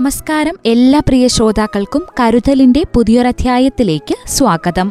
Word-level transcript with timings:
നമസ്കാരം 0.00 0.56
എല്ലാ 0.66 0.98
പ്രിയ 0.98 1.26
ശ്രോതാക്കൾക്കും 1.26 2.02
കരുതലിന്റെ 2.20 2.82
പുതിയൊരധ്യായത്തിലേക്ക് 2.94 4.14
സ്വാഗതം. 4.28 4.88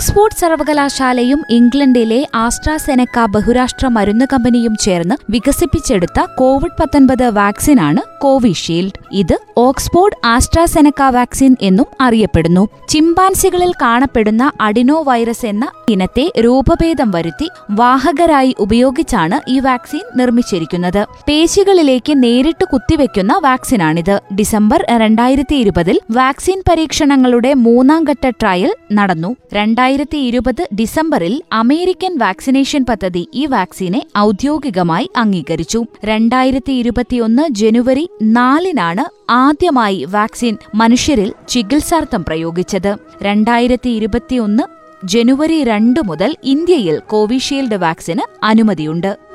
ഓക്സ്ഫോർഡ് 0.00 0.40
സർവകലാശാലയും 0.40 1.44
ഇംഗ്ലണ്ടിലെ 1.50 2.28
ആസ്ട്രാസെനക്ക 2.34 3.24
ബഹുരാഷ്ട്ര 3.24 3.86
മരുന്ന് 3.86 4.24
കമ്പനിയും 4.32 4.76
ചേർന്ന് 4.76 5.14
വികസിപ്പിച്ചെടുത്ത 5.30 6.26
കോവിഡ് 6.38 6.82
പത്തൊൻപത് 6.82 7.26
വാക്സിനാണ് 7.28 8.22
കോവിഷീൽഡ്. 8.22 8.92
ഇത് 9.12 9.38
ഓക്സ്ഫോർഡ് 9.56 10.26
ആസ്ട്രാസെനക്ക 10.26 11.02
വാക്സിൻ 11.02 11.56
എന്നും 11.62 11.86
അറിയപ്പെടുന്നു. 12.00 12.68
ചിമ്പാൻസികളിൽ 12.88 13.72
കാണപ്പെടുന്ന 13.82 14.52
അഡിനോ 14.60 15.02
വൈറസ് 15.02 15.46
എന്ന 15.46 15.70
ഇനത്തെ 15.88 16.32
രൂപഭേദം 16.40 17.10
വരുത്തി 17.10 17.48
വാഹകരായി 17.70 18.56
ഉപയോഗിച്ചാണ് 18.58 19.50
ഈ 19.50 19.60
വാക്സിൻ 19.60 20.00
നിർമ്മിച്ചിരിക്കുന്നത്. 20.16 21.06
പേശികളിലേക്ക് 21.28 22.22
നേരിട്ട് 22.22 22.64
കുത്തിവെക്കുന്ന 22.64 23.40
വാക്സിനാണിത്. 23.42 24.20
ഡിസംബർ 24.38 24.86
രണ്ടായിരത്തി 24.90 25.54
ഇരുപതിൽ 25.54 26.00
വാക്സിൻ 26.10 26.62
പരീക്ഷണങ്ങളുടെ 26.70 27.54
മൂന്നാം 27.54 28.04
ഘട്ട 28.10 28.28
ട്രയൽ 28.28 28.74
നടന്നു. 28.92 29.36
രണ്ടായിരത്തി 29.54 29.89
ഇരുപത് 30.16 30.68
ഡിസംബറിൽ 30.74 31.42
അമേരിക്കൻ 31.52 32.18
വാക്സിനേഷൻ 32.18 32.84
പദ്ധതി 32.88 33.28
ഈ 33.34 33.46
വാക്സിനെ 33.46 34.00
ഔദ്യോഗികമായി 34.18 35.10
അംഗീകരിച്ചു. 35.16 35.84
രണ്ടായിരത്തി 36.04 36.72
ഇരുപത്തിയൊന്ന് 36.72 37.44
ജനുവരി 37.50 38.10
നാലിനാണ് 38.22 39.04
ആദ്യമായി 39.30 40.04
വാക്സിൻ 40.10 40.56
മനുഷ്യരിൽ 40.74 41.32
ചികിത്സാർത്ഥം 41.48 42.24
പ്രയോഗിച്ചത്. 42.24 42.96
രണ്ടായിരത്തി 43.22 43.90
ഇരുപത്തിയൊന്ന് 43.90 44.62
ജനുവരി 45.06 45.64
രണ്ട് 45.64 46.00
മുതൽ 46.06 46.36
ഇന്ത്യയിൽ 46.44 46.98
കോവിഷീൽഡ് 46.98 47.74
വാക്സിന് 47.74 48.44
അനുമതിയുണ്ട്. 48.44 49.29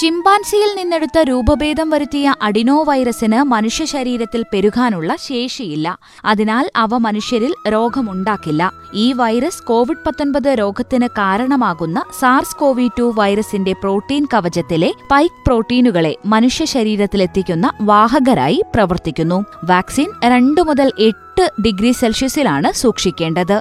ചിമ്പാൻസിയിൽ 0.00 0.76
നിന്നെടുത്ത 0.76 1.18
രൂപഭേദം 1.18 1.90
വരുത്തിയ 1.90 2.34
അഡിനോ 2.42 2.82
വൈറസിന് 2.82 3.42
മനുഷ്യ 3.42 3.84
ശരീരത്തിൽ 3.84 4.44
പെരുകാനുള്ള 4.52 5.16
ശേഷിയില്ല. 5.28 5.98
അതിനാൽ 6.24 6.70
അവ 6.76 6.88
മനുഷ്യരിൽ 6.98 7.54
രോഗമുണ്ടാക്കില്ല. 7.68 8.72
ഈ 8.94 9.12
വൈറസ് 9.12 9.62
കോവിഡ് 9.62 10.04
പത്തൊൻപത് 10.06 10.48
രോഗത്തിന് 10.48 11.06
കാരണമാകുന്ന 11.06 12.04
സാർസ് 12.20 12.56
കോവി 12.56 12.90
ടു 12.98 13.12
വൈറസിന്റെ 13.14 13.72
പ്രോട്ടീൻ 13.72 14.26
കവചത്തിലെ 14.34 14.92
പൈക്ക് 15.10 15.44
പ്രോട്ടീനുകളെ 15.46 16.16
മനുഷ്യ 16.26 16.64
ശരീരത്തിലെത്തിക്കുന്ന 16.64 17.72
വാഹകരായി 17.80 18.62
പ്രവർത്തിക്കുന്നു. 18.74 19.44
വാക്സിൻ 19.64 20.10
രണ്ടു 20.24 20.60
മുതൽ 20.60 20.92
എട്ട് 20.98 21.50
ഡിഗ്രി 21.66 21.92
സെൽഷ്യസിലാണ് 21.92 22.72
സൂക്ഷിക്കേണ്ടത്. 22.72 23.60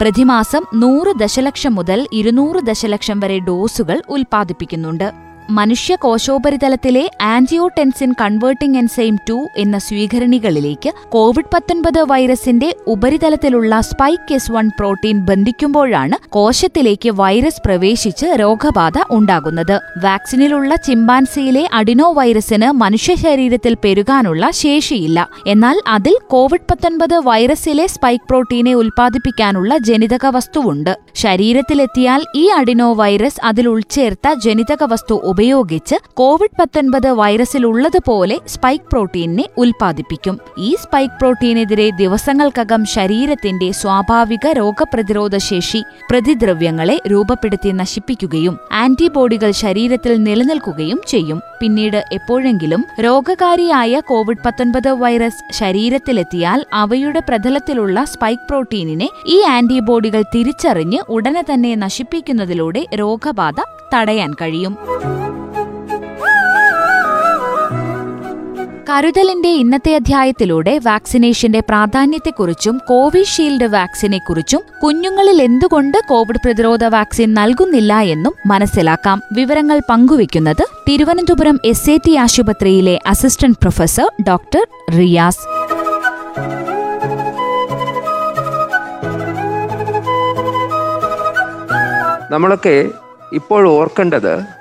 പ്രതിമാസം 0.00 0.64
നൂറ് 0.74 1.18
ദശലക്ഷം 1.18 1.74
മുതൽ 1.74 2.08
ഇരുന്നൂറ് 2.12 2.66
ദശലക്ഷം 2.66 3.20
വരെ 3.20 3.38
ഡോസുകൾ 3.38 4.02
ഉൽപ്പാദിപ്പിക്കുന്നുണ്ട്. 4.08 5.31
മനുഷ്യ 5.50 5.96
കോശോപരിതലത്തിലെ 5.96 7.10
ആന്റിയോടെൻസിൻ 7.22 8.14
കൺവേർട്ടിംഗ് 8.20 8.78
എൻസൈം 8.78 9.18
ടു 9.28 9.48
എന്ന 9.56 9.78
സ്വീകരണികളിലേക്ക് 9.78 10.92
കോവിഡ് 11.08 11.44
പത്തൊൻപത് 11.54 12.00
വൈറസിന്റെ 12.00 12.76
ഉപരിതലത്തിലുള്ള 12.86 13.80
സ്പൈക്ക് 13.80 14.34
എസ് 14.34 14.52
വൺ 14.52 14.68
പ്രോട്ടീൻ 14.68 15.18
ബന്ധിക്കുമ്പോഴാണ് 15.20 16.28
കോശത്തിലേക്ക് 16.28 17.10
വൈറസ് 17.10 17.62
പ്രവേശിച്ച് 17.66 18.26
രോഗബാധ 18.26 18.92
ഉണ്ടാകുന്നത്. 19.10 19.80
വാക്സിനിലുള്ള 20.04 20.74
ചിമ്പാൻസിയിലെ 20.74 21.68
അഡിനോ 21.72 22.12
വൈറസിന് 22.12 22.72
മനുഷ്യ 22.72 23.14
ശരീരത്തിൽ 23.14 23.76
പെരുകാനുള്ള 23.84 24.50
ശേഷിയില്ല. 24.50 25.28
എന്നാൽ 25.46 25.80
അതിൽ 25.86 26.18
കോവിഡ് 26.30 26.68
പത്തൊൻപത് 26.70 27.18
വൈറസിലെ 27.18 27.86
സ്പൈക്ക് 27.86 28.24
പ്രോട്ടീനെ 28.28 28.74
ഉൽപ്പാദിപ്പിക്കാനുള്ള 28.74 29.76
ജനിതക 29.78 30.26
വസ്തുവുണ്ട് 30.26 30.98
ശരീരത്തിലെത്തിയാൽ 31.14 32.24
ഈ 32.36 32.46
അഡിനോ 32.46 32.94
വൈറസ് 32.94 33.44
അതിൽ 33.44 33.68
ഉൾച്ചേർത്ത 33.68 34.32
ജനിതക 34.32 34.82
വസ്തു 34.82 35.31
ഉപയോഗിച്ച് 35.32 35.96
കോവിഡ് 36.14 36.56
പത്തൊൻപത് 36.60 37.10
വൈറസിലുള്ളതുപോലെ 37.10 38.36
സ്പൈക്ക് 38.46 38.84
പ്രോട്ടീനെ 38.84 39.44
ഉൽപ്പാദിപ്പിക്കും. 39.56 40.38
ഈ 40.58 40.76
സ്പൈക്ക് 40.82 41.14
പ്രോട്ടീനെതിരെ 41.20 41.90
ദിവസങ്ങൾക്കകം 41.90 42.84
ശരീരത്തിന്റെ 42.84 43.72
സ്വാഭാവിക 43.72 44.46
രോഗപ്രതിരോധ 44.52 45.36
ശേഷി 45.36 45.82
പ്രതിദ്രവ്യങ്ങളെ 46.10 46.96
രൂപപ്പെടുത്തി 47.10 47.70
നശിപ്പിക്കുകയും 47.72 48.58
ആന്റിബോഡികൾ 48.72 49.50
ശരീരത്തിൽ 49.50 50.22
നിലനിൽക്കുകയും 50.22 51.00
ചെയ്യും. 51.06 51.40
പിന്നീട് 51.60 52.04
എപ്പോഴെങ്കിലും 52.12 52.84
രോഗകാരിയായ 53.00 54.00
കോവിഡ് 54.00 54.44
പത്തൊൻപത് 54.46 54.90
വൈറസ് 55.02 55.42
ശരീരത്തിലെത്തിയാൽ 55.52 56.60
അവയുടെ 56.72 57.22
പ്രതലത്തിലുള്ള 57.28 58.04
സ്പൈക്ക് 58.04 58.46
പ്രോട്ടീനിനെ 58.48 59.08
ഈ 59.26 59.42
ആന്റിബോഡികൾ 59.50 60.22
തിരിച്ചറിഞ്ഞ് 60.34 61.00
ഉടനെ 61.08 61.44
തന്നെ 61.52 61.74
നശിപ്പിക്കുന്നതിലൂടെ 61.74 62.86
രോഗബാധ 62.94 63.60
തടയാൻ 63.94 64.30
കഴിയും. 64.40 64.74
കരുതലിന്റെ 68.88 69.48
ഇന്നത്തെ 69.48 69.94
അധ്യായത്തിലൂടെ 69.94 70.78
വാക്സിനേഷന്റെ 70.78 71.60
പ്രാധാന്യത്തെക്കുറിച്ചും 71.60 72.80
കോവിഷീൽഡ് 72.88 73.64
വാക്സിനെക്കുറിച്ചും 73.64 74.60
കുഞ്ഞുങ്ങളിൽ 74.82 75.42
എന്തുകൊണ്ട് 75.42 75.98
കോവിഡ് 76.08 76.36
പ്രതിരോധ 76.36 76.84
വാക്സിൻ 76.84 77.34
നൽകുന്നില്ല 77.34 78.00
എന്നും 78.00 78.32
മനസ്സിലാക്കാം. 78.46 79.22
വിവരങ്ങൾ 79.32 79.80
പങ്കുവയ്ക്കുന്നത് 79.90 80.66
തിരുവനന്തപുരം 80.88 81.60
എസ് 81.64 82.18
ആശുപത്രിയിലെ 82.18 83.00
അസിസ്റ്റന്റ് 83.06 83.56
പ്രൊഫസർ 83.56 84.10
ഡോക്ടർ 84.28 84.66
റിയാസ്. 84.98 85.48
നമ്മളൊക്കെ 92.32 92.88
ഇപ്പോൾ 93.32 93.68
ഓർക്കേണ്ടത് 93.68 94.51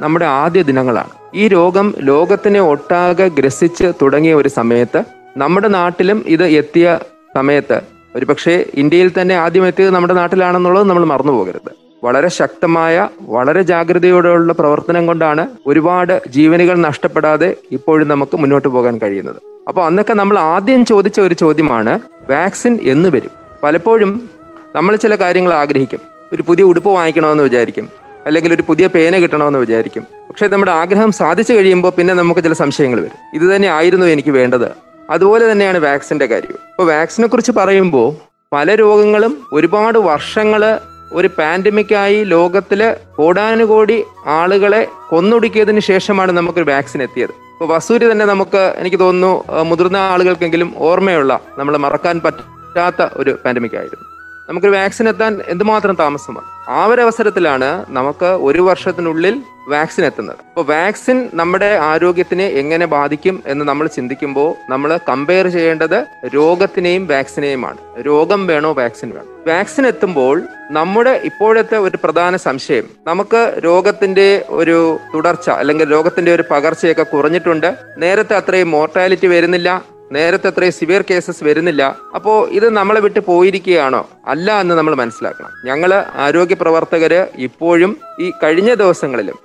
നമ്മുടെ 0.00 0.24
ആദ്യ 0.24 0.62
ദിനങ്ങളാണ്. 0.62 1.10
ഈ 1.34 1.48
രോഗം 1.48 1.94
ലോകത്തിനെ 1.98 2.60
ഒട്ടാകെ 2.60 3.28
ഗ്രസിച്ച് 3.28 3.92
തുടങ്ങിയ 4.02 4.34
ഒരു 4.34 4.48
സമയത്ത് 4.48 5.02
നമ്മുടെ 5.36 5.68
നാട്ടിലും 5.68 6.24
ഇത് 6.26 6.44
എത്തിയ 6.44 6.98
സമയത്ത് 7.34 7.80
ഒരുപക്ഷെ 8.14 8.66
ഇന്ത്യയിൽ 8.74 9.12
തന്നെ 9.20 9.34
ആദ്യം 9.34 9.66
എത്തിയത് 9.66 9.94
നമ്മുടെ 9.94 10.14
നാട്ടിലാണെന്നുള്ളത് 10.14 10.88
നമ്മൾ 10.88 11.04
മറന്നു 11.04 11.32
പോകരുത്. 11.32 11.70
വളരെ 12.04 12.28
ശക്തമായ 12.28 13.08
വളരെ 13.20 13.62
ജാഗ്രതയോടെയുള്ള 13.62 14.52
പ്രവർത്തനം 14.52 15.06
കൊണ്ടാണ് 15.06 15.48
ഒരുപാട് 15.66 16.22
ജീവനുകൾ 16.28 16.78
നഷ്ടപ്പെടാതെ 16.78 17.56
ഇപ്പോഴും 17.72 18.08
നമുക്ക് 18.08 18.36
മുന്നോട്ട് 18.36 18.68
പോകാൻ 18.68 18.98
കഴിയുന്നത്. 18.98 19.36
അപ്പോൾ 19.68 19.86
അന്നൊക്കെ 19.86 20.14
നമ്മൾ 20.14 20.38
ആദ്യം 20.38 20.84
ചോദിച്ച 20.84 21.20
ഒരു 21.20 21.34
ചോദ്യമാണ് 21.34 22.00
വാക്സിൻ 22.30 22.78
എന്ന് 22.82 23.08
വരും? 23.08 23.30
പലപ്പോഴും 23.62 24.30
നമ്മൾ 24.76 24.96
ചില 24.96 25.14
കാര്യങ്ങൾ 25.14 25.54
ആഗ്രഹിക്കും. 25.54 26.00
ഒരു 26.32 26.44
പുതിയ 26.46 26.64
ഉടുപ്പ് 26.64 26.88
വാങ്ങിക്കണമെന്ന് 26.88 27.44
വിചാരിക്കും. 27.44 28.05
അല്ലെങ്കിൽ 28.26 28.54
ഒരു 28.54 28.64
പുതിയ 28.68 28.86
പേന 28.86 29.18
കിട്ടണമെന്ന് 29.18 29.58
വിചാരിക്കും. 29.58 30.02
പക്ഷേ 30.02 30.48
നമ്മുടെ 30.48 30.72
ആഗ്രഹം 30.72 31.12
സാധിച്ചു 31.12 31.52
കഴിയുമ്പോൾ 31.52 31.90
പിന്നെ 31.90 32.14
നമുക്ക് 32.14 32.40
ചില 32.40 32.52
സംശയങ്ങൾ 32.52 33.00
വരും. 33.00 33.18
ഇത് 33.34 33.56
തന്നെ 33.56 33.68
ആയിരുന്നു 33.68 34.06
എനിക്ക് 34.06 34.30
വേണ്ടത്. 34.30 34.68
അതുപോലെ 35.10 35.52
തന്നെയാണ് 35.52 35.78
വാക്സിന്റെ 35.78 36.26
കാര്യം. 36.26 36.50
ഇപ്പോൾ 36.50 36.86
വാക്സിനെ 36.92 37.28
കുറിച്ച് 37.28 37.52
പറയുമ്പോൾ 37.52 38.08
പല 38.52 38.74
രോഗങ്ങളും 38.74 39.46
ഒരുപാട് 39.52 39.98
വർഷങ്ങൾ 39.98 40.78
ഒരു 41.12 41.28
പാൻഡമിക്കായി 41.38 42.24
ലോകത്തിൽ 42.24 42.96
കോടാനുകോടി 43.16 44.04
ആളുകളെ 44.26 44.86
കൊന്നൊടുക്കിയതിന് 45.08 45.80
ശേഷമാണ് 45.80 46.32
നമുക്കൊരു 46.32 46.70
വാക്സിൻ 46.70 47.02
എത്തിയത്. 47.02 47.30
ഇപ്പോൾ 47.30 47.74
വസൂരി 47.74 48.12
തന്നെ 48.12 48.26
നമുക്ക് 48.26 48.74
എനിക്ക് 48.78 49.00
തോന്നുന്നു 49.00 49.62
മുതിർന്ന 49.62 49.96
ആളുകൾക്കെങ്കിലും 49.96 50.74
ഓർമ്മയുള്ള 50.76 51.40
നമ്മൾ 51.58 51.76
മറക്കാൻ 51.76 52.20
പറ്റാത്ത 52.24 53.08
ഒരു 53.12 53.38
പാൻഡമിക് 53.44 53.76
ആയിരുന്നു 53.76 54.15
നമുക്കൊരു 54.48 54.76
വാക്സിൻ 54.76 55.08
എത്താൻ 55.08 55.40
എന്തുമാത്രം 55.48 55.94
താമസമാണ്? 55.94 56.70
ആ 56.70 56.84
ഒരു 56.86 57.00
അവസരത്തിലാണ് 57.00 57.84
നമുക്ക് 57.88 58.24
ഒരു 58.24 58.60
വർഷത്തിനുള്ളിൽ 58.60 59.42
വാക്സിൻ 59.68 60.04
എത്തുന്നത്. 60.04 60.36
അപ്പോൾ 60.36 60.64
വാക്സിൻ 60.72 61.30
നമ്മുടെ 61.34 61.76
ആരോഗ്യത്തിനെ 61.76 62.46
എങ്ങനെ 62.46 62.86
ബാധിക്കും 62.86 63.42
എന്ന് 63.46 63.64
നമ്മൾ 63.64 63.86
ചിന്തിക്കുമ്പോൾ 63.86 64.70
നമ്മൾ 64.70 64.98
കമ്പയർ 65.08 65.48
ചെയ്യേണ്ടത് 65.48 66.06
രോഗത്തിനെയും 66.34 67.06
വാക്സിനെയുമാണ് 67.06 67.78
രോഗം 68.00 68.46
വേണോ 68.46 68.72
വാക്സിൻ 68.72 69.10
വേണോ? 69.10 69.54
വാക്സിൻ 69.54 69.86
എത്തുമ്പോൾ 69.86 70.42
നമ്മുടെ 70.70 71.20
ഇപ്പോഴത്തെ 71.24 71.76
ഒരു 71.76 71.98
പ്രധാന 72.04 72.36
സംശയം 72.36 72.84
നമുക്ക് 73.06 73.54
രോഗത്തിന്റെ 73.64 74.44
ഒരു 74.48 74.98
തുടർച്ച 75.14 75.50
അല്ലെങ്കിൽ 75.50 75.92
രോഗത്തിന്റെ 75.92 76.34
ഒരു 76.34 76.44
പകർച്ചയൊക്കെ 76.50 77.02
കുറഞ്ഞിട്ടുണ്ട്. 77.02 77.74
നേരത്തെ 77.98 78.36
അത്രയും 78.36 78.70
മോർട്ടാലിറ്റി 78.70 79.26
വരുന്നില്ല. 79.26 79.95
നേരത്തെ 80.12 80.46
അത്രയും 80.46 80.72
സിവിയർ 80.72 81.04
കേസസ് 81.10 81.44
വരുന്നില്ല. 81.44 81.96
അപ്പോ 82.14 82.46
ഇത് 82.46 82.68
നമ്മളെ 82.68 83.00
വിട്ട് 83.00 83.20
പോയിരിക്കുകയാണോ? 83.20 84.08
അല്ല 84.26 84.60
എന്ന് 84.60 84.74
നമ്മൾ 84.74 84.94
മനസ്സിലാക്കണം. 84.94 85.50
ഞങ്ങൾ 85.64 86.04
ആരോഗ്യ 86.14 86.54
പ്രവർത്തകർ 86.54 87.26
ഇപ്പോഴും 87.34 87.96
ഈ 88.20 88.32
കഴിഞ്ഞ 88.42 88.74
ദിവസങ്ങളിലും 88.74 89.38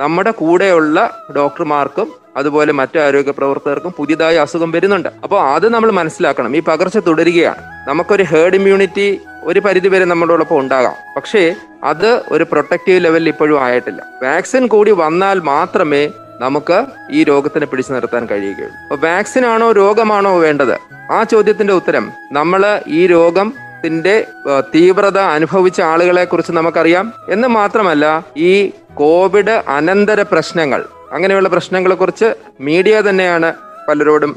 നമ്മുടെ 0.00 0.30
കൂടെയുള്ള 0.30 1.24
ഡോക്ടർമാർക്കും 1.36 2.12
അതുപോലെ 2.36 2.72
മറ്റു 2.72 2.98
ആരോഗ്യ 2.98 3.30
പ്രവർത്തകർക്കും 3.30 3.94
പുതിയതായി 3.96 4.36
അസുഖം 4.36 4.70
വരുന്നുണ്ട്. 4.70 5.08
അപ്പോൾ 5.22 5.40
അത് 5.40 5.68
നമ്മൾ 5.68 5.90
മനസ്സിലാക്കണം. 5.90 6.56
ഈ 6.56 6.60
പകർച്ച 6.60 6.98
തുടരുകയാണ്. 6.98 7.88
നമുക്കൊരു 7.88 8.22
ഹേർഡ് 8.22 8.54
ഇമ്മ്യൂണിറ്റി 8.54 9.20
ഒരു 9.44 9.60
പരിധി 9.60 9.88
വരെ 9.88 10.04
നമ്മളോടൊപ്പം 10.04 10.58
ഉണ്ടാകാം. 10.58 10.92
പക്ഷേ 11.16 11.54
അത് 11.84 12.22
ഒരു 12.28 12.44
പ്രൊട്ടക്റ്റീവ് 12.44 13.04
ലെവലിൽ 13.04 13.28
ഇപ്പോഴും 13.28 13.62
ആയിട്ടില്ല. 13.62 14.06
വാക്സിൻ 14.22 14.66
കൂടി 14.66 14.90
വന്നാൽ 14.90 15.40
മാത്രമേ 15.40 16.10
നമുക്ക് 16.40 16.84
ഈ 17.10 17.24
രോഗത്തിനെ 17.24 17.66
പിടിച്ചു 17.66 17.92
നിർത്താൻ 17.92 18.26
കഴിയുകയുള്ളൂ. 18.26 19.00
വാക്സിൻ 19.00 19.46
ആണോ 19.46 19.72
രോഗമാണോ 19.72 20.38
വേണ്ടത്? 20.38 20.74
ആ 21.12 21.22
ചോദ്യത്തിന്റെ 21.22 21.72
ഉത്തരം 21.72 22.12
നമ്മൾ 22.32 22.80
ഈ 22.86 23.06
രോഗം 23.06 23.54
ത്തിന്റെ 23.84 24.26
തീവ്രത 24.74 25.18
അനുഭവിച്ച 25.18 25.80
ആളുകളെ 25.80 26.24
കുറിച്ച് 26.24 26.52
നമുക്കറിയാം. 26.52 27.12
എന്ന് 27.28 27.48
മാത്രമല്ല 27.48 28.24
ഈ 28.36 28.72
കോവിഡ് 28.94 29.62
അനന്തര 29.68 30.22
പ്രശ്നങ്ങൾ 30.22 30.84
അങ്ങനെയുള്ള 31.12 31.48
പ്രശ്നങ്ങളെ 31.48 31.94
കുറിച്ച് 31.94 32.34
മീഡിയ 32.60 33.00
തന്നെയാണ് 33.00 33.54
പലരോടും 33.88 34.36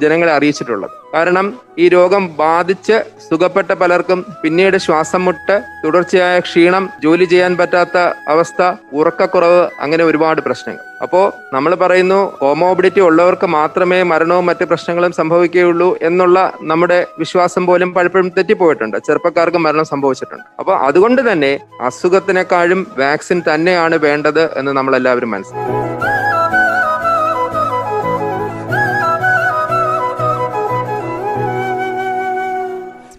ജനങ്ങളെ 0.00 0.32
അറിയിച്ചിട്ടുള്ളത്. 0.32 0.90
കാരണം 1.14 1.46
ഈ 1.78 1.88
രോഗം 1.88 2.22
ബാധിച്ച് 2.36 2.96
സുഖപ്പെട്ട 3.28 3.72
പലർക്കും 3.80 4.24
പിന്നീട് 4.42 4.76
ശ്വാസം 4.76 5.24
മുട്ട് 5.24 5.56
തുടർച്ചയായ 5.84 6.40
ക്ഷീണം 6.40 6.84
ജോലി 7.04 7.24
ചെയ്യാൻ 7.24 7.56
പറ്റാത്ത 7.56 7.98
അവസ്ഥ 8.28 8.62
ഉറക്കക്കുറവ് 8.92 9.68
അങ്ങനെ 9.80 10.04
ഒരുപാട് 10.04 10.40
പ്രശ്നങ്ങൾ. 10.40 10.82
അപ്പോൾ 11.04 11.24
നമ്മൾ 11.54 11.74
പറയുന്നു 11.74 12.20
കോമോബിഡിറ്റി 12.40 13.00
ഉള്ളവർക്ക് 13.00 13.46
മാത്രമേ 13.46 14.02
മരണവും 14.02 14.46
മറ്റ് 14.46 14.64
പ്രശ്നങ്ങളും 14.64 15.12
സംഭവിക്കുകയുള്ളൂ 15.12 15.96
എന്നുള്ള 16.02 16.38
നമ്മുടെ 16.62 17.06
വിശ്വാസം 17.18 17.66
പോലും 17.66 17.94
പലപ്പോഴും 17.94 18.30
തെറ്റിപ്പോയിട്ടുണ്ട്. 18.36 18.98
ചെറുപ്പക്കാർക്ക് 19.06 19.58
മരണം 19.58 19.84
സംഭവിച്ചിട്ടുണ്ട്. 19.84 20.44
അപ്പോൾ 20.58 20.76
അതുകൊണ്ട് 20.88 21.32
തന്നെ 21.32 21.52
അസുഖത്തിനേക്കാളും 21.80 22.86
വാക്സിൻ 22.98 23.40
തന്നെയാണ് 23.50 23.98
വേണ്ടത് 24.06 24.44
എന്ന് 24.58 24.72
നമ്മൾ 24.72 24.96
എല്ലാവരും 24.96 25.30
മനസ്സിലാക്കും 25.30 26.19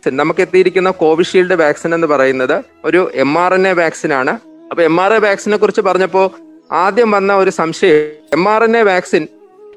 നമുക്ക് 0.09 0.41
എത്തിയിരിക്കുന്ന 0.41 0.89
കോവിഷീൽഡ് 0.89 1.53
വാക്സിൻ 1.53 1.95
എന്ന് 1.95 2.07
പറയുന്നത് 2.07 2.63
ഒരു 2.85 3.11
M 3.13 3.39
R 3.39 3.53
N 3.53 3.67
A 3.67 3.73
vaccine 3.73 4.13
ആണ്. 4.13 4.39
അപ്പൊ 4.71 4.83
എം 4.83 5.01
ആർ 5.01 5.13
എ 5.13 5.17
വാക്സിനെ 5.17 5.57
കുറിച്ച് 5.57 5.81
പറഞ്ഞപ്പോൾ 5.81 6.29
ആദ്യം 6.73 7.11
വന്ന 7.11 7.35
ഒരു 7.35 7.49
സംശയം 7.49 8.11
M 8.33 8.49
R 8.49 8.63
N 8.63 8.77
A 8.77 8.83
vaccine 8.83 9.27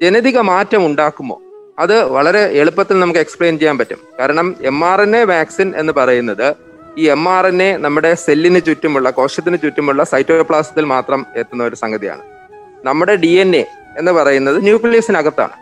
ജനിതക 0.03 0.39
മാറ്റം 0.39 0.87
ഉണ്ടാക്കുമോ? 0.87 1.41
അത് 1.79 2.05
വളരെ 2.05 2.41
എളുപ്പത്തിൽ 2.41 3.01
നമുക്ക് 3.01 3.21
എക്സ്പ്ലെയിൻ 3.21 3.59
ചെയ്യാൻ 3.59 3.79
പറ്റും. 3.79 3.99
കാരണം 4.19 4.57
M 4.61 4.85
R 4.85 5.03
N 5.03 5.17
A 5.17 5.25
vaccine 5.25 5.73
എന്ന് 5.77 5.93
പറയുന്നത് 5.93 6.55
ഈ 6.99 7.09
എം 7.09 7.29
ആർ 7.29 7.47
എൻ 7.47 7.63
എ 7.63 7.77
നമ്മുടെ 7.77 8.15
സെല്ലിന് 8.15 8.61
ചുറ്റുമുള്ള 8.67 9.11
കോശത്തിന് 9.11 9.59
ചുറ്റുമുള്ള 9.59 10.05
സൈറ്റോപ്ലാസത്തിൽ 10.05 10.85
മാത്രം 10.85 11.27
എത്തുന്ന 11.37 11.65
ഒരു 11.65 11.75
സംഗതിയാണ്. 11.75 12.23
നമ്മുടെ 12.85 13.15
ഡി 13.17 13.27
എൻ 13.27 13.57
എ 13.57 13.65
എന്ന് 13.99 14.13
പറയുന്നത് 14.13 14.65
ന്യൂക്ലിയസിനകത്താണ് 14.65 15.53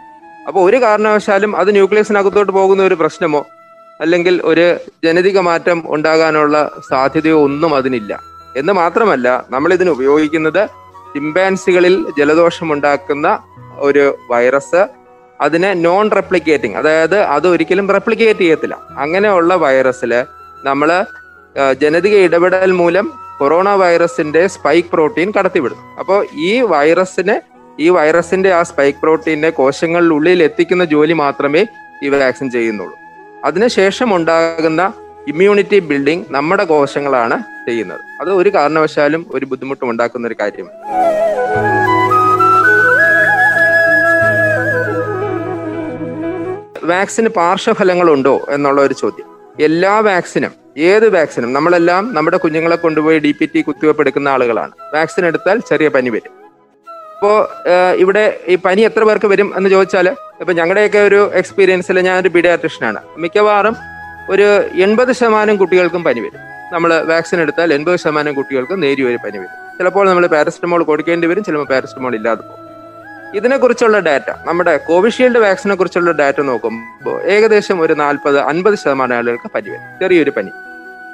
അപ്പോൾ 0.49 0.71
ഒരു 0.71 0.77
കാരണവശാലും 0.77 1.57
അത് 1.57 1.75
ന്യൂക്ലിയസിനകത്തോട്ട് 1.75 2.53
പോകുന്ന 2.53 2.83
ഒരു 2.83 2.95
പ്രശ്നമോ 2.95 3.47
അല്ലെങ്കിൽ 4.03 4.35
ഒരു 4.51 4.67
ജനതിക 5.05 5.39
മാറ്റം 5.49 5.79
ഉണ്ടാകാനുള്ള 5.95 6.57
സാധ്യതയോ 6.91 7.37
ഒന്നും 7.47 7.73
അതിനില്ല. 7.79 8.13
എന്ന് 8.61 8.73
മാത്രമല്ല 8.81 9.29
നമ്മൾ 9.55 9.71
ഇതിന് 9.77 9.91
ഉപയോഗിക്കുന്നത് 9.97 10.63
ചിമ്പാൻസികളിൽ 11.15 11.95
ജലദോഷം 12.19 12.69
ഉണ്ടാക്കുന്ന 12.75 13.29
ഒരു 13.87 14.05
വൈറസ് 14.31 14.83
അതിനെ 15.45 15.71
നോൺ 15.85 16.07
റെപ്ലിക്കേറ്റിംഗ് 16.19 16.77
അതായത് 16.81 17.19
അത് 17.35 17.47
ഒരിക്കലും 17.53 17.87
റെപ്ലിക്കേറ്റ് 17.97 18.43
ചെയ്യത്തില്ല. 18.45 18.77
അങ്ങനെയുള്ള 19.05 19.53
വൈറസിൽ 19.65 20.13
നമ്മൾ 20.69 20.91
ജനതിക 21.83 22.15
ഇടപെടൽ 22.27 22.73
മൂലം 22.81 23.07
കൊറോണ 23.39 23.69
വൈറസിന്റെ 23.83 24.43
സ്പൈക്ക് 24.55 24.91
പ്രോട്ടീൻ 24.93 25.29
കടത്തിവിടുന്നു 25.37 25.87
അപ്പോൾ 26.01 26.19
ഈ 26.49 26.53
വൈറസിനെ 26.73 27.37
ഈ 27.85 27.87
വൈറസിന്റെ 27.97 28.51
ആ 28.59 28.63
സ്പൈക്ക് 28.71 29.01
പ്രോട്ടീനെ 29.03 29.51
കോശങ്ങളിനുള്ളിൽ 29.59 30.41
എത്തിക്കുന്ന 30.49 30.85
ജോലി 30.95 31.15
മാത്രമേ 31.23 31.63
ഈ 32.05 32.09
വാക്സിൻ 32.15 32.49
ചെയ്യുന്നുള്ളൂ. 32.57 32.97
അതിനുശേഷം 33.45 34.17
ഉണ്ടാകുന്ന 34.17 34.83
ഇമ്മ്യൂണിറ്റി 35.29 35.79
ബിൽഡിംഗ് 35.79 36.25
നമ്മുടെ 36.31 36.65
കോശങ്ങളാണ് 36.65 37.37
ചെയ്യുന്നത്. 37.67 38.01
അത് 38.21 38.31
ഒരു 38.31 38.51
കാരണവശാലും 38.57 39.27
ഒരു 39.35 39.45
ബുദ്ധിമുട്ടും 39.47 39.91
ഉണ്ടാക്കുന്ന 39.91 40.29
ഒരു 40.31 40.37
കാര്യമല്ല 40.41 40.79
വാക്സിന് 46.93 47.29
പാർശ്വഫലങ്ങളുണ്ടോ 47.29 48.47
എന്നുള്ള 48.51 48.81
ഒരു 48.81 48.95
ചോദ്യം. 48.95 49.27
എല്ലാ 49.61 49.93
വാക്സിനും 50.09 50.53
ഏത് 50.91 51.07
വാക്സിനും 51.15 51.53
നമ്മളെല്ലാം 51.53 52.15
നമ്മുടെ 52.15 52.37
കുഞ്ഞുങ്ങളെ 52.37 52.77
കൊണ്ടുപോയി 52.77 53.19
ഡി 53.19 53.33
പി 53.39 53.47
ടി 53.55 53.61
കുത്തിവെപ്പ് 53.61 54.03
എടുക്കുന്ന 54.03 54.29
ആളുകളാണ്. 54.29 54.73
വാക്സിൻ 54.95 55.27
എടുത്താൽ 55.27 55.59
ചെറിയ 55.71 55.89
പനി 55.89 56.11
വരും. 56.11 56.33
അപ്പോൾ 57.15 57.37
ഇവിടെ 58.03 58.25
ഈ 58.49 58.55
പനി 58.67 58.83
എത്ര 58.89 59.03
പേർക്ക് 59.05 59.27
വരും 59.27 59.49
എന്ന് 59.57 59.69
ചോദിച്ചാൽ 59.71 60.07
ഇപ്പൊ 60.43 60.53
ഞങ്ങളുടെയൊക്കെ 60.53 60.99
ഒരു 60.99 61.31
എക്സ്പീരിയൻസിൽ 61.35 62.01
ഞാൻ 62.01 62.21
ഒരു 62.21 62.29
പീഡിയാട്രിഷ്യനാണ് 62.29 63.01
മിക്കവാറും 63.17 63.77
ഒരു 64.31 64.47
എൺപത് 64.85 65.13
ശതമാനം 65.13 65.57
കുട്ടികൾക്കും 65.57 66.05
പനി 66.05 66.21
വരും. 66.21 66.41
നമ്മൾ 66.73 67.03
വാക്സിൻ 67.03 67.41
എടുത്താൽ 67.41 67.75
എൺപത് 67.75 67.97
ശതമാനം 67.97 68.35
കുട്ടികൾക്കും 68.35 68.81
നേരിയ 68.81 69.05
ഒരു 69.05 69.17
പനി 69.17 69.39
വരും. 69.39 69.79
ചിലപ്പോൾ 69.79 70.09
നമ്മൾ 70.09 70.27
പാരസറ്റമോൾ 70.27 70.83
കൊടുക്കേണ്ടി 70.83 71.27
വരും 71.27 71.45
ചിലപ്പോൾ 71.45 71.67
പാരസറ്റമോൾ 71.67 72.15
ഇല്ലാതെ 72.15 72.41
പോകും. 72.41 72.59
ഇതിനെക്കുറിച്ചുള്ള 73.35 73.99
ഡാറ്റ 73.99 74.31
നമ്മുടെ 74.45 74.77
കോവിഷീൽഡ് 74.77 75.39
വാക്സിനെ 75.39 75.75
കുറിച്ചുള്ള 75.75 76.13
ഡാറ്റ 76.13 76.41
നോക്കുമ്പോൾ 76.41 77.23
ഏകദേശം 77.23 77.81
ഒരു 77.81 77.93
നാൽപ്പത് 77.93 78.39
അൻപത് 78.39 78.75
ശതമാനം 78.75 79.17
ആളുകൾക്ക് 79.17 79.51
പനി 79.55 79.69
വരും. 79.69 80.01
ചെറിയൊരു 80.01 80.31
പനി. 80.31 80.51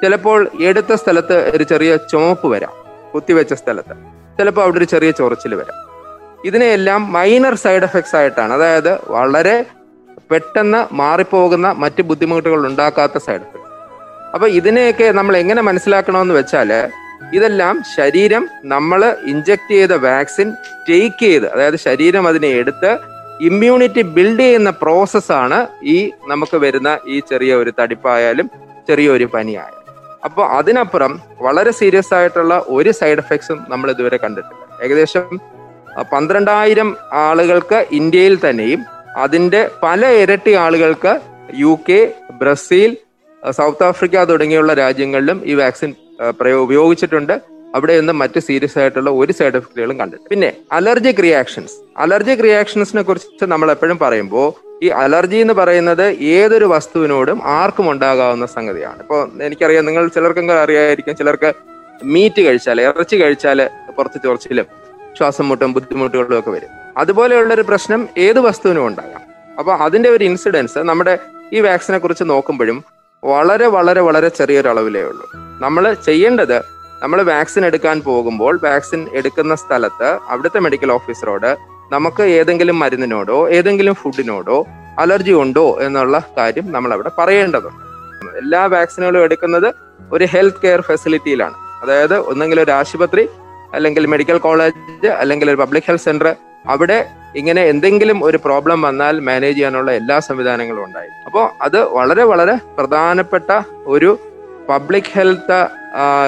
ചിലപ്പോൾ 0.03 0.49
എടുത്ത 0.61 0.93
സ്ഥലത്ത് 0.93 1.51
ഒരു 1.55 1.63
ചെറിയ 1.63 1.97
ചുമപ്പ് 1.97 2.47
വരാം 2.47 2.71
കുത്തിവെച്ച 3.13 3.53
സ്ഥലത്ത്. 3.53 3.95
ചിലപ്പോൾ 4.39 4.61
അവിടെ 4.61 4.77
ഒരു 4.77 4.85
ചെറിയ 4.85 5.11
ചൊറിച്ചിൽ 5.11 5.55
വരാം. 5.55 5.88
ഇതിനെയെല്ലാം 6.45 7.11
മൈനർ 7.11 7.55
സൈഡ് 7.55 7.83
എഫക്ട്സ് 7.83 8.15
ആയിട്ടാണ്. 8.15 8.53
അതായത് 8.53 8.91
വളരെ 9.15 9.65
പെട്ടെന്ന് 10.31 10.79
മാറിപ്പോകുന്ന 10.91 11.67
മറ്റ് 11.83 12.01
ബുദ്ധിമുട്ടുകൾ 12.01 12.59
ഉണ്ടാക്കാത്ത 12.67 13.17
സൈഡ് 13.17 13.41
എഫക്ട്സ് 13.41 13.67
അപ്പൊ 14.35 14.47
ഇതിനെയൊക്കെ 14.47 15.11
നമ്മൾ 15.11 15.37
എങ്ങനെ 15.37 15.61
മനസ്സിലാക്കണമെന്ന് 15.61 16.33
വെച്ചാൽ 16.33 16.71
ഇതെല്ലാം 17.37 17.83
ശരീരം 17.95 18.49
നമ്മൾ 18.65 19.01
ഇഞ്ചക്ട് 19.31 19.71
ചെയ്ത 19.71 19.93
വാക്സിൻ 20.07 20.47
ടേക്ക് 20.89 21.19
ചെയ്ത് 21.19 21.47
അതായത് 21.53 21.75
ശരീരം 21.75 22.27
അതിനെ 22.27 22.47
എടുത്ത് 22.47 22.91
ഇമ്മ്യൂണിറ്റി 23.41 24.01
ബിൽഡ് 24.15 24.39
ചെയ്യുന്ന 24.39 24.69
പ്രോസസ്സാണ് 24.83 25.67
ഈ 25.83 26.11
നമുക്ക് 26.27 26.57
വരുന്ന 26.57 26.99
ഈ 27.07 27.19
ചെറിയ 27.19 27.55
ഒരു 27.55 27.73
തടിപ്പായാലും 27.79 28.49
ചെറിയൊരു 28.87 29.25
പനിയായാലും. 29.33 29.83
അപ്പോൾ 30.23 30.45
അതിനപ്പുറം 30.59 31.21
വളരെ 31.41 31.71
സീരിയസ് 31.71 32.13
ആയിട്ടുള്ള 32.13 32.63
ഒരു 32.67 32.91
സൈഡ് 32.91 33.17
എഫക്ട്സും 33.17 33.65
നമ്മൾ 33.69 33.91
ഇതുവരെ 33.91 34.17
കണ്ടിട്ടില്ല. 34.17 34.63
ഏകദേശം 34.83 35.39
പന്ത്രണ്ടായിരം 36.13 36.89
ആളുകൾക്ക് 37.11 37.85
ഇന്ത്യയിൽ 37.91 38.35
തന്നെയും 38.45 38.81
അതിന്റെ 39.17 39.61
പല 39.83 40.05
ഇരട്ടി 40.21 40.53
ആളുകൾക്ക് 40.53 41.13
U 41.63 41.79
K 41.89 42.13
Brazil 42.41 42.97
South 43.43 43.83
Africa 43.83 44.23
തുടങ്ങിയുള്ള 44.23 44.73
രാജ്യങ്ങളിലും 44.73 45.37
ഈ 45.45 45.53
വാക്സിൻ 45.53 45.91
പ്രയോ 46.39 46.57
ഉപയോഗിച്ചിട്ടുണ്ട്. 46.63 47.35
അവിടെയൊന്നും 47.75 48.17
മറ്റ് 48.19 48.39
സീരിയസ് 48.39 48.79
ആയിട്ടുള്ള 48.79 49.09
ഒരു 49.09 49.31
സൈഡ് 49.31 49.57
എഫക്റ്റുകളും 49.59 49.99
കണ്ടിട്ട് 49.99 50.29
പിന്നെ 50.29 50.49
അലർജിക് 50.71 51.21
റിയാക്ഷൻസ്. 51.23 51.75
അലർജിക് 51.97 52.43
റിയാക്ഷൻസിനെ 52.43 53.01
കുറിച്ച് 53.01 53.45
നമ്മൾ 53.45 53.71
എപ്പോഴും 53.71 53.99
പറയുമ്പോൾ 54.01 54.47
ഈ 54.85 54.89
അലർജി 55.03 55.35
എന്ന് 55.35 55.53
പറയുന്നത് 55.53 56.05
ഏതൊരു 56.35 56.65
വസ്തുവിനോടും 56.65 57.39
ആർക്കും 57.43 57.91
ഉണ്ടാകാവുന്ന 57.91 58.45
സംഗതിയാണ്. 58.45 58.99
ഇപ്പോൾ 58.99 59.21
എനിക്കറിയാം 59.47 59.85
നിങ്ങൾ 59.85 60.07
ചിലർക്കെങ്കിലും 60.07 60.61
അറിയായിരിക്കും 60.61 61.15
ചിലർക്ക് 61.15 61.51
മീറ്റ് 62.13 62.41
കഴിച്ചാൽ 62.41 62.81
ഇറച്ചി 62.81 63.15
കഴിച്ചാൽ 63.15 63.69
പുറത്ത് 63.97 64.19
ചൊറിച്ചിലും 64.25 64.67
ശ്വാസം 65.19 65.49
മുട്ടും 65.49 65.73
ബുദ്ധിമുട്ടുകളും 65.73 66.39
ഒക്കെ 66.39 66.51
വരും. 66.51 66.71
അതുപോലെയുള്ള 66.97 67.53
ഒരു 67.53 67.61
പ്രശ്നം 67.61 68.07
ഏത് 68.17 68.39
വസ്തുവിനും 68.39 68.87
ഉണ്ടാകാം. 68.87 69.21
അപ്പൊ 69.59 69.71
അതിന്റെ 69.85 70.09
ഒരു 70.09 70.23
ഇൻസിഡൻസ് 70.23 70.79
നമ്മുടെ 70.79 71.19
ഈ 71.53 71.59
വാക്സിനെ 71.59 71.97
കുറിച്ച് 71.97 72.23
നോക്കുമ്പോഴും 72.23 72.83
വളരെ 73.23 73.67
വളരെ 73.67 74.01
വളരെ 74.01 74.29
ചെറിയൊരു 74.29 74.67
അളവിലേ 74.67 75.01
ഉള്ളൂ. 75.01 75.25
നമ്മൾ 75.61 75.93
ചെയ്യേണ്ടത് 75.93 76.57
നമ്മൾ 77.03 77.21
വാക്സിൻ 77.21 77.65
എടുക്കാൻ 77.65 78.01
പോകുമ്പോൾ 78.01 78.59
വാക്സിൻ 78.63 79.01
എടുക്കുന്ന 79.13 79.55
സ്ഥലത്ത് 79.55 80.19
അവിടുത്തെ 80.27 80.59
മെഡിക്കൽ 80.59 80.91
ഓഫീസറോട് 80.91 81.57
നമുക്ക് 81.91 82.23
ഏതെങ്കിലും 82.37 82.79
മരുന്നിനോടോ 82.79 83.49
ഏതെങ്കിലും 83.49 83.95
ഫുഡിനോടോ 83.95 84.57
അലർജി 84.99 85.31
ഉണ്ടോ 85.31 85.77
എന്നുള്ള 85.81 86.21
കാര്യം 86.37 86.71
നമ്മൾ 86.71 86.93
അവിടെ 86.93 87.11
പറയേണ്ടതുണ്ട്. 87.17 87.83
എല്ലാ 88.37 88.65
വാക്സിനുകളും 88.65 89.23
എടുക്കുന്നത് 89.23 89.69
ഒരു 90.13 90.25
ഹെൽത്ത് 90.25 90.61
കെയർ 90.63 90.81
ഫെസിലിറ്റിയിലാണ് 90.81 91.57
അതായത് 91.81 92.15
ഒന്നെങ്കിലും 92.19 92.63
ഒരു 92.63 92.71
ആശുപത്രി 92.71 93.29
അല്ലെങ്കിൽ 93.73 94.07
മെഡിക്കൽ 94.07 94.37
കോളേജ് 94.37 95.07
അല്ലെങ്കിൽ 95.07 95.49
ഒരു 95.49 95.55
പബ്ലിക് 95.55 95.83
ഹെൽത്ത് 95.87 96.03
സെന്റർ 96.03 96.35
അവിടെ 96.65 97.05
ഇങ്ങനെ 97.35 97.61
എന്തെങ്കിലും 97.61 98.23
ഒരു 98.23 98.37
പ്രോബ്ലം 98.37 98.81
വന്നാൽ 98.81 99.19
മാനേജ് 99.19 99.55
ചെയ്യാനുള്ള 99.55 99.91
എല്ലാ 99.91 100.19
സംവിധാനങ്ങളും 100.19 100.83
ഉണ്ടായി. 100.83 101.09
അപ്പോൾ 101.25 101.49
അത് 101.61 101.83
വളരെ 101.83 102.23
വളരെ 102.23 102.55
പ്രധാനപ്പെട്ട 102.77 103.51
ഒരു 103.85 104.19
പബ്ലിക് 104.69 105.11
ഹെൽത്ത് 105.13 105.67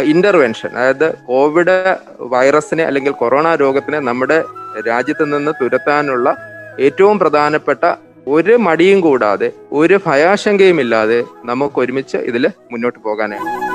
ഇന്റർവെൻഷൻ 0.04 0.70
അതായത് 0.70 1.18
കോവിഡ് 1.26 1.98
വൈറസിനെ 2.20 2.84
അല്ലെങ്കിൽ 2.84 3.12
കൊറോണ 3.12 3.56
രോഗത്തിനെ 3.56 4.00
നമ്മുടെ 4.00 4.44
രാജ്യത്ത് 4.88 5.34
നിന്ന് 5.34 5.52
തുരത്താനുള്ള 5.62 6.36
ഏറ്റവും 6.80 7.20
പ്രധാനപ്പെട്ട 7.20 7.84
ഒരു 8.28 8.56
മടിയും 8.58 9.02
കൂടാതെ 9.02 9.52
ഒരു 9.72 10.00
ഭയാശങ്കയും 10.06 10.80
ഇല്ലാതെ 10.80 11.24
നമുക്ക് 11.46 11.80
ഒരുമിച്ച് 11.80 12.18
ഇതിൽ 12.18 12.52
മുന്നോട്ട് 12.72 13.00
പോകാനാണ് 13.00 13.71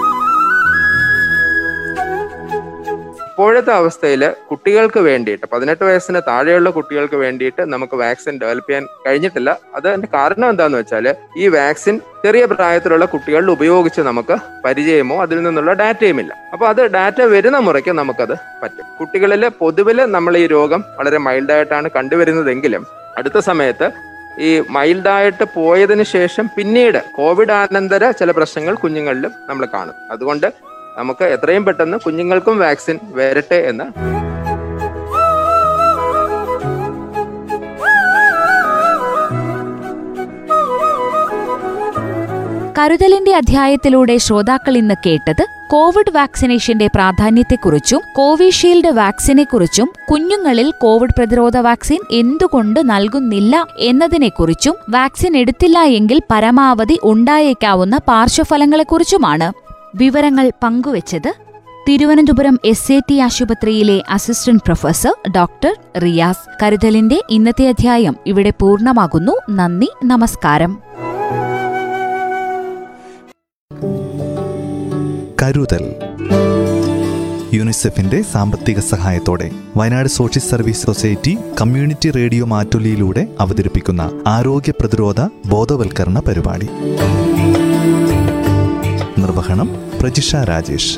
ഇപ്പോഴത്തെ 3.37 3.73
അവസ്ഥയിൽ 3.73 4.23
കുട്ടികൾക്ക് 4.51 4.99
വേണ്ടിയിട്ട് 4.99 5.47
പതിനെട്ട് 5.53 5.85
വയസ്സിന് 5.85 6.21
താഴെയുള്ള 6.29 6.71
കുട്ടികൾക്ക് 6.71 7.17
വേണ്ടിയിട്ട് 7.23 7.63
നമുക്ക് 7.73 7.97
വാക്സിൻ 8.03 8.35
ഡെവലപ്പ് 8.43 8.69
ചെയ്യാൻ 8.69 8.85
കഴിഞ്ഞിട്ടില്ല. 9.07 9.51
അത് 9.75 9.89
അതിന്റെ 9.89 10.09
കാരണം 10.15 10.47
എന്താണെന്ന് 10.51 10.79
വെച്ചാൽ 10.79 11.07
ഈ 11.39 11.49
വാക്സിൻ 11.49 12.01
ചെറിയ 12.25 12.45
പ്രായത്തിലുള്ള 12.45 13.05
കുട്ടികളിൽ 13.05 13.51
ഉപയോഗിച്ച് 13.51 14.01
നമുക്ക് 14.01 14.37
പരിചയമോ 14.65 15.23
അതിൽ 15.23 15.43
നിന്നുള്ള 15.43 15.73
ഡാറ്റയും 15.73 16.21
ഇല്ല. 16.21 16.33
അപ്പൊ 16.53 16.67
അത് 16.67 16.83
ഡാറ്റ 16.87 17.21
വരുന്ന 17.21 17.59
മുറയ്ക്ക് 17.59 17.91
നമുക്കത് 17.91 18.35
പറ്റും. 18.63 18.87
കുട്ടികളിൽ 19.01 19.49
പൊതുവിൽ 19.49 20.01
നമ്മൾ 20.17 20.37
ഈ 20.37 20.47
രോഗം 20.47 20.85
വളരെ 20.99 21.19
മൈൽഡായിട്ടാണ് 21.19 21.91
കണ്ടുവരുന്നതെങ്കിലും 21.97 22.87
അടുത്ത 23.17 23.39
സമയത്ത് 23.51 23.89
ഈ 24.39 24.63
മൈൽഡായിട്ട് 24.71 25.45
പോയതിനു 25.55 26.03
ശേഷം 26.17 26.49
പിന്നീട് 26.57 27.03
കോവിഡ് 27.15 27.53
ആനന്തര 27.53 28.11
ചില 28.11 28.31
പ്രശ്നങ്ങൾ 28.31 28.75
കുഞ്ഞുങ്ങളിലും 28.75 29.35
നമ്മൾ 29.49 29.69
കാണും. 29.75 29.95
അതുകൊണ്ട് 30.11 30.49
നമുക്ക് 30.97 31.25
എത്രയും 31.25 31.65
പെട്ടെന്ന് 31.65 31.99
കുഞ്ഞുങ്ങൾക്കും 31.99 32.59
വാക്സിൻ 32.59 32.99
വരട്ടെ 33.15 33.55
എന്ന്. 33.55 33.85
കരുതലിന്റെ 42.79 43.35
അധ്യായത്തിലൂടെ 43.35 44.17
ശ്രോതാക്കൾ 44.17 44.77
ഇന്ന് 44.77 44.95
കേട്ടത് 45.07 45.47
കോവിഡ് 45.69 46.11
വാക്സിനേഷന്റെ 46.11 46.87
പ്രാധാന്യത്തെക്കുറിച്ചും 46.95 48.01
കോവിഷീൽഡ് 48.17 48.89
വാക്സിനെക്കുറിച്ചും 48.89 49.93
കുഞ്ഞുങ്ങളിൽ 50.11 50.73
കോവിഡ് 50.83 51.15
പ്രതിരോധ 51.19 51.59
വാക്സിൻ 51.59 51.99
എന്തുകൊണ്ട് 52.11 52.81
നൽകുന്നില്ല 52.85 53.67
എന്നതിനെക്കുറിച്ചും 53.79 54.77
വാക്സിൻ 54.91 55.37
എടുത്തില്ല 55.37 55.79
എങ്കിൽ 55.79 56.21
പരമാവധി 56.31 56.99
ഉണ്ടായേക്കാവുന്ന 57.03 57.99
പാർശ്വഫലങ്ങളെക്കുറിച്ചുമാണ്. 58.09 59.66
വിവരങ്ങൾ 59.95 60.53
പങ്കുവച്ചത് 60.63 61.35
തിരുവനന്തപുരം 61.89 62.61
എസ് 62.65 62.93
എ 62.93 63.01
ടി 63.11 63.19
ആശുപത്രിയിലെ 63.19 64.03
അസിസ്റ്റന്റ് 64.09 64.63
പ്രൊഫസർ 64.63 65.15
ഡോക്ടർ 65.37 65.77
റിയാസ്. 66.03 66.51
കരുതലിന്റെ 66.63 67.21
ഇന്നത്തെ 67.31 67.69
അധ്യായം 67.69 68.17
ഇവിടെ 68.27 68.53
പൂർണമാകുന്നു. 68.61 69.33
നന്ദി 69.51 69.91
നമസ്കാരം. 70.05 70.79
കരുതൽ. 75.43 75.95
യുനിസെഫിന്റെ 77.55 78.23
സാമ്പത്തിക 78.23 78.79
സഹായത്തോടെ 78.79 79.51
Wayanad 79.77 80.09
social 80.09 80.43
service 80.43 80.87
society 80.87 81.39
community 81.61 82.11
radio 82.11 82.45
മാറ്റൊലിയിലൂടെ 82.45 83.29
അവതരിപ്പിക്കുന്ന 83.41 84.11
ആരോഗ്യ 84.27 84.73
പ്രതിരോധ 84.81 85.21
ബോധവൽക്കരണ 85.47 86.19
പരിപാടി. 86.19 86.69
നിർവഹണം 89.27 89.69
പ്രജിഷ 89.99 90.37
രാജേഷ്. 90.53 90.95